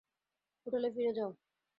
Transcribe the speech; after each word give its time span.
হোটেলে 0.65 0.89
ফিরে 0.95 1.11
যাও। 1.17 1.31